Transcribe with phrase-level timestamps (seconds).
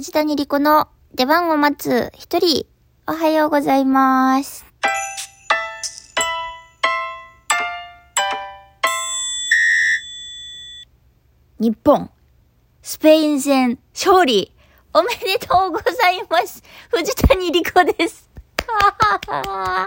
[0.00, 2.64] 藤谷莉子の出番を待つ一人、
[3.06, 4.64] おはようございます。
[11.58, 12.10] 日本、
[12.80, 14.54] スペイン戦勝利、
[14.94, 16.62] おめでとうございます。
[16.88, 18.30] 藤谷莉子です。
[19.28, 19.86] うわ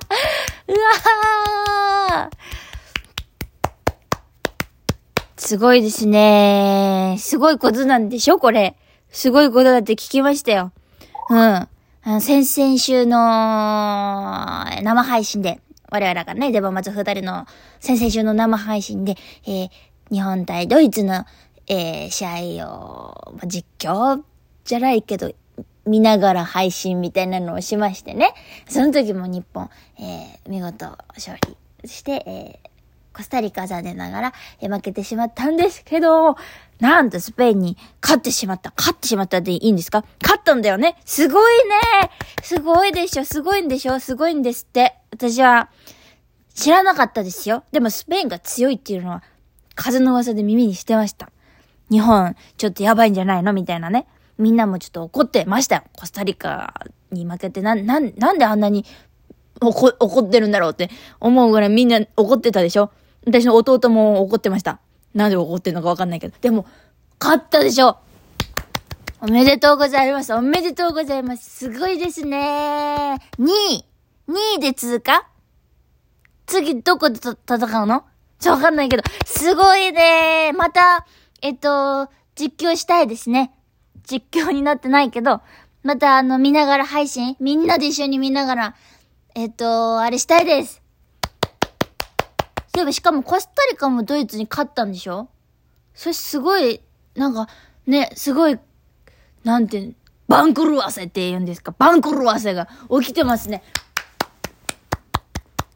[5.37, 7.15] すごいですね。
[7.17, 8.77] すごいことなんでしょこれ。
[9.13, 10.71] すごいことだって聞きましたよ。
[11.29, 12.19] うん。
[12.19, 13.15] 先々週の
[14.81, 17.45] 生配信で、我々がね、デバマツ二人の
[17.79, 19.69] 先々週の生配信で、えー
[20.11, 21.25] 日本対ドイツの、
[21.67, 24.21] えー試合を、ま実況
[24.65, 25.31] じゃないけど、
[25.85, 28.33] 見ながら配信みたいなのをしましてね。
[28.67, 31.37] その時も日本、えー見事勝
[31.81, 32.69] 利して、えー
[33.15, 36.35] コスタリカ残念ながら、えー負けてしまったんですけど、
[36.83, 38.73] なんとスペインに勝ってしまった。
[38.77, 40.03] 勝ってしまったでいいんですか？
[40.21, 42.11] 勝ったんだよねすごいね
[42.43, 44.93] すごいでしょすごいんでしょすごいんですって。
[45.11, 45.69] 私は、
[46.53, 47.63] 知らなかったですよ。
[47.71, 49.23] でもスペインが強いっていうのは、
[49.75, 51.31] 風の噂で耳にしてました。
[51.89, 53.53] 日本、ちょっとやばいんじゃないの？
[53.53, 54.05] みたいなね。
[54.37, 55.83] みんなもちょっと怒ってましたよ。
[55.93, 56.73] コスタリカ
[57.11, 58.83] に負けて、な、な、なんであんなに、
[59.61, 60.89] 怒ってるんだろうって
[61.21, 62.91] 思うぐらいみんな怒ってたでしょ？
[63.25, 64.81] 私の弟も怒ってました。
[65.13, 66.35] なんで怒ってんのかわかんないけど。
[66.41, 66.65] でも、
[67.19, 67.97] 勝ったでしょ
[69.21, 70.33] おめでとうございます。
[70.33, 71.49] おめでとうございます。
[71.49, 73.19] すごいですね。
[73.39, 73.85] 2位。
[74.27, 75.27] 2位で通過
[76.45, 78.03] 次どこでと戦うの？
[78.39, 79.03] ちょ、わかんないけど。
[79.25, 81.05] すごいねまた、
[81.41, 83.53] えっと、実況したいですね。
[84.05, 85.41] 実況になってないけど、
[85.83, 87.37] またあの、見ながら配信？
[87.39, 88.75] みんなで一緒に見ながら、
[89.35, 90.82] えっと、あれしたいです。
[92.75, 95.29] そういえばしかもコスタリカもドイツに勝ったんでしょ？
[95.93, 96.81] それすごい、
[97.15, 97.47] なんか、
[97.85, 98.57] ね、すごい、
[99.43, 99.91] なんて、
[100.27, 101.75] バンクルワセって言うんですか？
[101.77, 102.67] バンクルワセが
[102.99, 103.61] 起きてますね。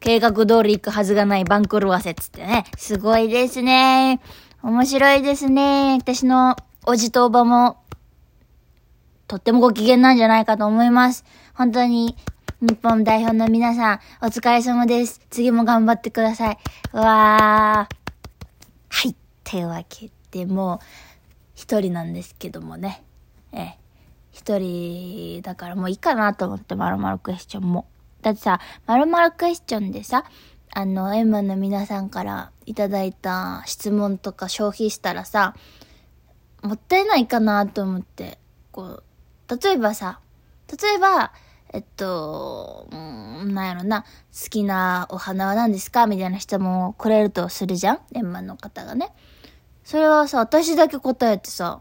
[0.00, 2.64] 計画通り行くはずがないバンクルワセっつってね。
[2.76, 4.20] すごいですね。
[4.62, 5.98] 面白いですね。
[6.00, 7.80] 私のおじとおばも、
[9.28, 11.24] とってもご機嫌なんじゃないかと思います。
[11.54, 12.16] 本当に、
[12.60, 15.20] 日本代表の皆さん、お疲れ様です。
[15.30, 16.58] 次も頑張ってください。
[16.90, 17.94] わー。
[18.88, 19.14] はい。
[19.44, 20.84] というわけで、もう、
[21.54, 23.04] 一人なんですけどもね。
[23.52, 23.78] ええ。
[24.32, 27.86] 一人、だからもういいかなと思って、まるまるクエスチョンも。
[28.22, 30.24] だってさ、まるまるクエスチョンでさ、
[30.74, 35.54] あの、エンマの皆さんからいただいた質問とか消費したらさ、
[36.62, 38.36] もったいないかなと思って、
[38.72, 39.04] こう、
[39.48, 40.18] 例えばさ、
[40.68, 41.32] 例えば、
[41.72, 46.06] えっと、うん、なんやろな、好きなお花は何ですか？
[46.06, 48.00] みたいな質問をくれるとするじゃん？
[48.14, 49.12] エンマの方がね。
[49.84, 51.80] それはさ、私だけ答えてさ、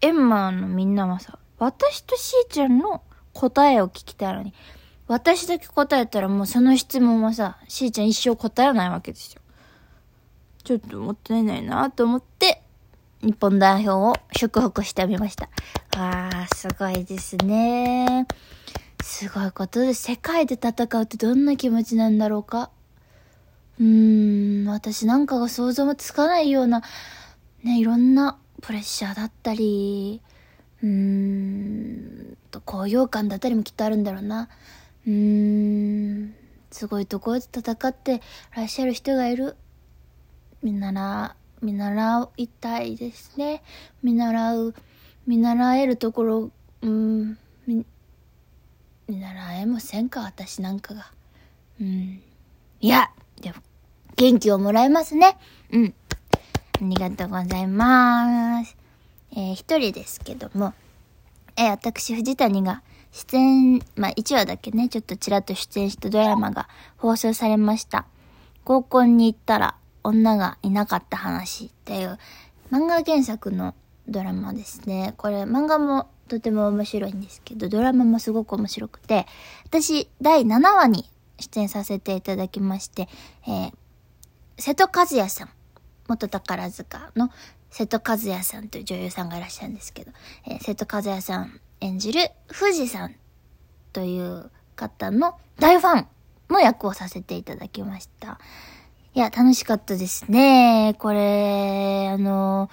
[0.00, 4.52] エンマのみんなはさ、私としーちゃんの答えを聞きたいのに、
[5.06, 9.40] 私だけ答えたらもうその質問はさ、しーちゃん一生答えないわけですよ。
[10.64, 12.62] ちょっともったいないなと思って、
[13.22, 15.48] 日本代表を祝福してみました。
[15.98, 18.26] わー、すごいですね。
[19.02, 22.70] すごいことで、世界で戦うってどんな気持ちなんだろうか？
[23.80, 26.82] うーん、私なんかが想像もつかないような、
[27.62, 30.20] ね、いろんなプレッシャーだったり、
[30.82, 34.48] うーんと、高揚感だったりもきっとあるんだろうな。
[35.06, 36.34] うーん、
[36.70, 38.22] すごいところで戦って
[38.54, 39.56] らっしゃる人がいる。
[40.62, 43.62] 見習、見習いたいですね。
[44.02, 44.74] 見習う、
[45.26, 46.50] 見習えるところ、
[46.82, 47.38] うん、
[49.12, 51.12] 見習えませんか私なんかが。
[51.78, 52.22] うん。
[52.80, 53.10] いや、
[53.42, 53.56] でも、
[54.16, 55.36] 元気をもらえますね。
[55.70, 55.94] うん。
[56.76, 58.74] ありがとうございます。
[59.32, 60.72] えー一人ですけども、
[61.58, 68.06] えー私、藤谷が出演、まあ、1話だけね、ちょっとちらっと出演したドラマが放送されました。
[68.64, 72.18] 合コンに行ったら女がいなかった話っていう
[72.70, 73.74] 漫画原作の
[74.08, 75.12] ドラマですね。
[75.18, 79.26] これ漫画もとても面白いんですけど、ドラマもすごく面白くて、
[79.66, 81.04] 私第7話に
[81.38, 83.06] 出演させていただきまして、
[83.46, 83.72] えー
[84.58, 85.50] 瀬戸和也さん、
[86.08, 87.30] 元宝塚の
[87.70, 90.12] 瀬戸和也さんという女優さんがいらっしゃるんですけど、
[90.46, 93.14] えー瀬戸和也さん演じる藤さん
[93.92, 96.06] という方の大ファン
[96.48, 98.38] の役をさせていただきました。
[99.14, 100.94] いや、楽しかったですね。
[100.98, 102.70] これ、あの、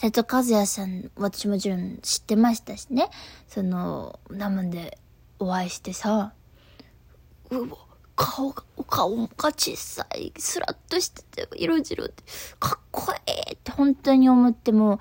[0.00, 3.10] 瀬戸和也さん、私もちろん知ってましたしね。
[3.48, 4.96] その、生で
[5.40, 6.34] お会いしてさ、
[7.50, 7.76] うわ、
[8.14, 12.22] 顔が、顔が小さい、スラッとしてて、色白って、
[12.60, 15.00] かっこいいって本当に思っても、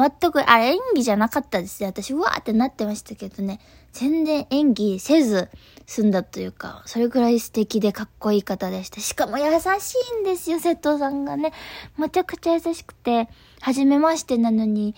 [0.00, 1.88] 全く、あれ演技じゃなかったですね。
[1.88, 3.60] 私、うわーってなってましたけどね。
[3.92, 5.48] 全然演技せず
[5.86, 9.00] 済んだというか、それくらい素敵でかっこいい方でした。
[9.00, 11.52] しかも優しいんですよ、瀬戸さんがね。
[11.98, 13.28] めちゃくちゃ優しくて、
[13.60, 14.94] 初めましてなのに、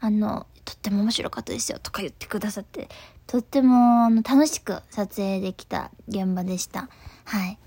[0.00, 2.88] あの、とっても面白かったですよとか言ってくださって、
[3.26, 6.88] とってもあの楽しく撮影できた現場でした。
[7.24, 7.58] はい。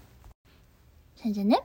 [1.18, 1.62] それでね、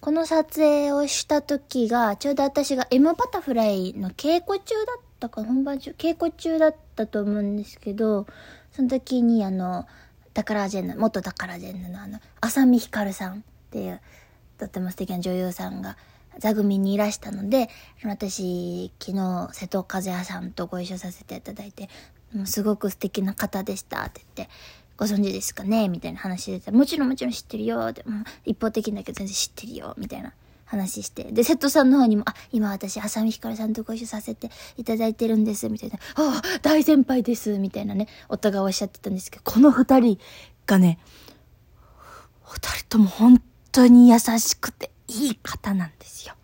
[0.00, 8.26] この撮影をした時が、ちょうど私が M バタフライの稽古中だったか、本番中、稽古中だったと思うんですけど、
[8.72, 9.86] その時にあの、
[10.34, 14.00] タカラジェンヌ、元タカラジェンヌのあの、浅見ひかるさんっていう、
[14.58, 15.96] とっても素敵な女優さんが、
[16.38, 17.68] 座組にいらしたので、
[18.04, 21.88] 私、昨日、瀬戸和也さんとご一緒させていただいて、
[22.32, 24.54] もうすごく素敵な方でしたって言って、
[24.98, 25.88] ご存知ですかね？
[25.88, 30.34] みたいな話でもちろんもちろん知ってるよって、も一方的だけど全然知ってるよみたいな
[30.64, 31.24] 話して。
[31.32, 35.98] で、瀬戸さんの方にも、あ、今私、浅見ひかるさんとご一緒させていただいてるんです、みたいな。
[36.16, 40.18] ああ、大先輩です、みたいなね、お互いおっしゃってたんですけど、この二人
[40.66, 40.98] がね、
[42.42, 43.42] 二人とも本
[43.72, 46.34] 当に優しくていい方なんですよ。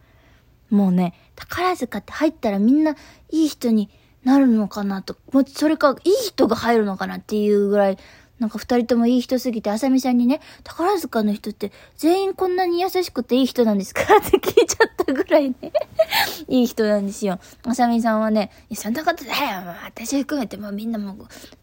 [0.71, 2.97] もうね、宝塚って入ったらみんな
[3.31, 3.91] いい人に
[4.23, 5.17] なるのかなと、
[5.49, 7.99] それかいい人が入るのかなっていうぐらい
[8.39, 15.57] なんか二人ともいい人すぎて、あさみさんにね、宝塚の人って全員こんなに優しくていい人なんですかって聞いちゃったぐらいね
[16.49, 17.39] いい人なんですよ。
[17.65, 21.17] あさみさんはね、そんなことだよ、もう私含めてもうみんなも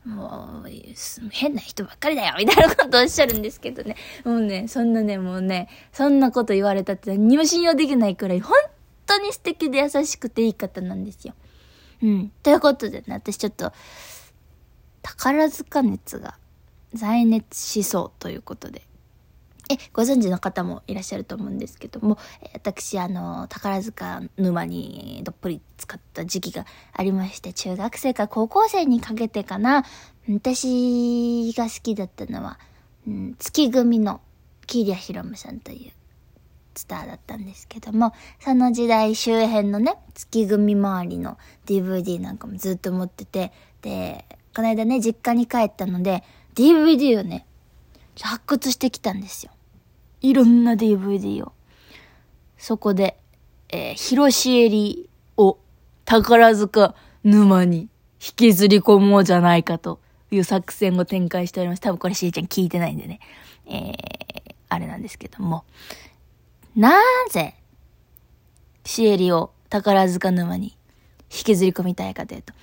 [0.05, 0.69] う、もう、
[1.31, 3.97] 変な人ばっかりだよ、みたいなことおっしゃるんですけどね。
[4.23, 8.55] もうね、そんなね、もうね、そんなこと言われたって何も信用できないくらい、本
[9.05, 11.33] 当に素敵で優しくていい方なんですよ。
[12.01, 12.31] うん。
[12.41, 13.73] ということでね、私ちょっと、
[15.01, 16.35] 宝塚熱が
[16.93, 18.83] 在熱しそうということで。
[19.69, 22.17] え、ご存知の方もいらっしゃると思うんですけども、
[22.53, 29.85] 私、あの、宝塚沼にどっぷり使った時期がありまして、中学生から高校生にかけてかな、
[30.27, 32.59] 私が好きだったのは、
[33.07, 34.19] うん、月組の
[34.67, 35.91] 桐谷ひろむさんという
[36.75, 46.23] スターだったんですけども、その時代周辺のね、月組周りの DVD なんかもずっと持ってて、で、この間ね、実家に帰ったので、
[46.55, 47.45] DVD をね、
[48.19, 49.51] 発掘してきたんですよ。
[50.21, 51.53] いろんな DVD を。
[52.57, 53.17] そこで、
[53.69, 55.57] えー、広しえりを
[56.05, 56.93] 宝塚
[57.23, 57.89] 沼に
[58.23, 59.99] 引きずり込もうじゃないかと
[60.29, 61.81] いう作戦を展開しております。
[61.81, 63.19] 多分これしえちゃん聞いてないんでね。
[63.65, 65.63] えー、あれなんですけども。
[66.75, 66.93] な
[67.29, 67.55] ぜ、
[68.85, 70.77] シエリを宝塚沼に
[71.31, 72.53] 引きずり込みたいかというと、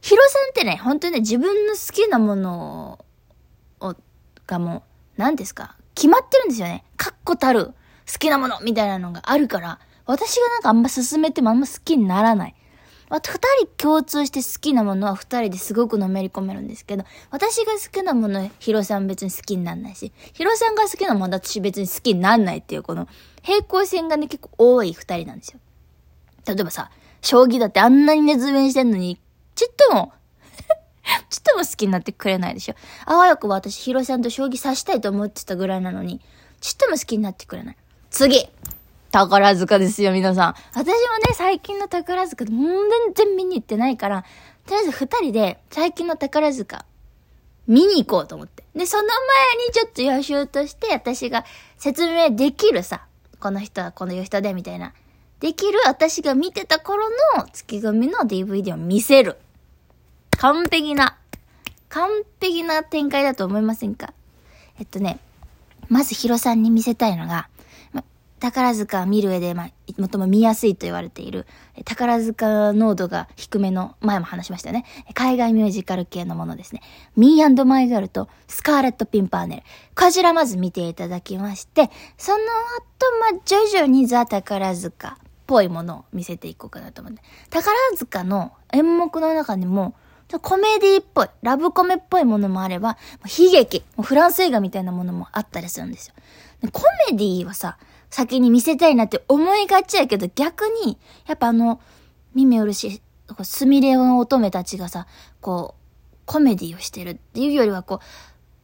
[0.00, 3.04] ヒロさんってね、本当にね、自分の好きなものを、
[4.46, 4.82] がもう、
[5.16, 5.76] 何ですか？
[5.94, 6.84] 決まってるんですよね。
[6.96, 7.72] 確固たる好
[8.18, 12.54] きなものみたいなのがあるから、私がなんかあんま進めてもあんま好きにならない。
[13.08, 23.08] 二人共通して好きなものは二人ですごくのめり込めるんですけど、私が好きなもの、ヒロさん別に好きになんないし、ヒロさんが好きなもの私別に好きになんないっていうこの
[23.42, 25.60] 平行線がね結構多い二人なんですよ。
[26.46, 26.90] 例えばさ、
[27.20, 29.20] 将棋だってあんなに熱弁してんのに、
[29.54, 30.12] ちっとも
[31.36, 32.74] ちっとも好きになってくれないでしょ。
[33.04, 36.22] あわよくば私、ヒロさんと将棋指したいと思ってたぐらいなのに、
[36.62, 37.76] ちっとも好きになってくれない。
[38.08, 38.48] 次
[39.10, 40.54] 宝塚ですよ、皆さん。
[40.72, 40.96] 私もね、
[41.34, 44.24] 最近の宝塚、もう全然見に行ってないから、
[44.64, 46.86] とりあえず二人で最近の宝塚、
[47.66, 48.64] 見に行こうと思って。
[48.74, 49.10] で、その前
[49.68, 51.44] にちょっと予習として、私が
[51.76, 53.04] 説明できるさ、
[53.40, 54.94] この人はこのいう人で、みたいな。
[55.40, 59.36] できる私が見てた頃の月組の DVD を見せる。
[60.38, 61.16] 完璧な、
[61.96, 62.10] 完
[62.42, 64.12] 璧な展開だと思いませんか？
[64.78, 65.18] えっとね、
[65.88, 67.48] まずヒロさんに見せたいのが、
[68.38, 71.46] 宝塚見る上で、ま、最も見やすいと言われている、
[71.86, 74.84] 宝塚濃度が低めの、前も話しましたよね。
[75.14, 76.82] 海外ミュージカル系のものですね。
[77.16, 79.62] ミーマイガールとスカーレット・ピンパーネル。
[79.94, 87.22] こちらまず見ていただきまして、その後、ま、徐々にザ・宝塚っぽいものを見せていこうかなと思って。
[87.48, 89.94] 宝塚の演目の中にも、
[90.40, 92.98] コメディっぽい、ラブコメっぽいものもあれば、
[93.38, 96.14] 悲劇、フランス映画みたいなものもあったりするんですよ。
[96.72, 97.78] コメディはさ、
[98.10, 101.80] 先に見せたいなって思いがちやけど、逆に、やっぱあの、
[102.34, 103.00] 耳うるし、
[103.42, 105.06] すみれの乙女たちがさ、
[105.40, 108.00] こう、コメディをしてるっていうよりは、こ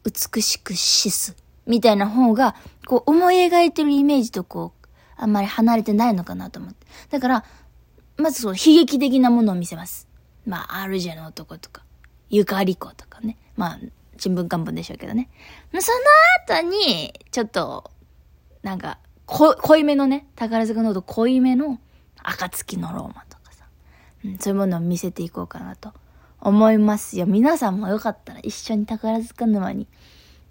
[0.03, 2.55] う、美しく死す、みたいな方が、
[2.85, 6.85] こう、思い描いてるイメージとこう、あんまり離れてないのかなと思って。
[7.09, 7.45] だから、
[8.17, 10.07] まずその悲劇的なものを見せます。
[10.45, 11.83] まあ、アルジェの男とか、
[12.29, 13.37] ゆかり子とかね。
[13.55, 13.79] まあ、
[14.17, 15.29] 新聞漢文でしょうけどね。
[15.79, 15.91] そ
[16.51, 17.91] の後に、ちょっと、
[18.61, 21.79] なんか、こ、濃いめのね、宝塚濃度濃いめの、
[22.21, 23.65] 暁のローマとかさ。
[24.25, 25.93] うん、そういうものを見せていこうかなと
[26.39, 27.25] 思いますよ。
[27.25, 29.87] 皆さんもよかったら一緒に宝塚沼に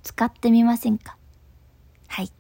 [0.03, 1.17] 使ってみませんか？
[2.09, 2.33] はい。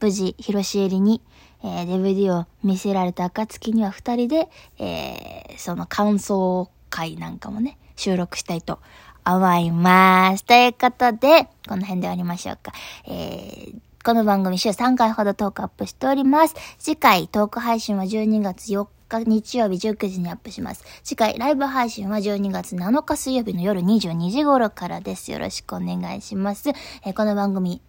[0.00, 1.22] 無事、広しえりに、
[1.66, 8.78] えー、DVD を見せられた暁には二人で、えー、その感想会なんかもね、収録したいと
[9.24, 10.44] 思います。
[10.44, 12.72] ということで、この辺で終わりましょうか。
[13.06, 16.54] えー、この番組週3回ほどトークアップしております。
[16.78, 20.84] 次回トーク配信は12月4日日曜日19時にアップします。
[21.02, 25.32] 次回ライブ配信は12月7日水曜日の夜22時頃からです。
[25.32, 26.68] よろしくお願いします。
[27.04, 27.82] えー、この番組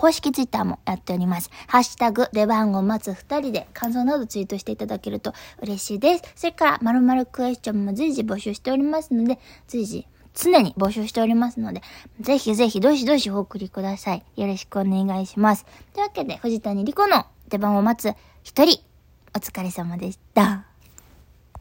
[0.00, 1.50] 公式ツイッターもやっております。
[1.66, 6.22] ハッシュタグ、出番を待つ二人で感想などツイートしていただけると嬉しいです。
[6.36, 9.38] それから、まるまるクエスチョンも随時募集しておりますので、
[9.68, 11.82] 随時、常に募集しておりますので、
[12.18, 14.22] ぜひぜひどしどしお送りください。
[14.36, 15.66] よろしくお願いします。
[15.92, 18.80] というわけで、藤谷莉子の出番を待つ一人、
[19.36, 20.69] お疲れ様でした。